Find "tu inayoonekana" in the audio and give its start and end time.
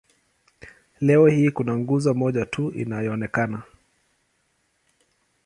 2.45-3.63